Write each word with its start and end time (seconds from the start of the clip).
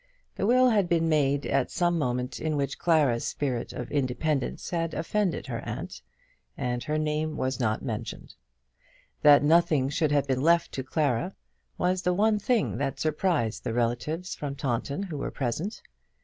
The 0.35 0.47
will 0.47 0.69
had 0.69 0.89
been 0.89 1.07
made 1.07 1.45
at 1.45 1.69
some 1.69 1.95
moment 1.95 2.39
in 2.41 2.57
which 2.57 2.79
Clara's 2.79 3.23
spirit 3.27 3.71
of 3.71 3.91
independence 3.91 4.71
had 4.71 4.95
offended 4.95 5.45
her 5.45 5.59
aunt, 5.59 6.01
and 6.57 6.83
her 6.85 6.97
name 6.97 7.37
was 7.37 7.59
not 7.59 7.83
mentioned. 7.83 8.33
That 9.21 9.43
nothing 9.43 9.89
should 9.89 10.11
have 10.11 10.25
been 10.25 10.41
left 10.41 10.71
to 10.71 10.83
Clara 10.83 11.35
was 11.77 12.01
the 12.01 12.15
one 12.15 12.39
thing 12.39 12.77
that 12.77 12.99
surprised 12.99 13.63
the 13.63 13.75
relatives 13.75 14.33
from 14.33 14.55
Taunton 14.55 15.03
who 15.03 15.19
were 15.19 15.29
present. 15.29 15.83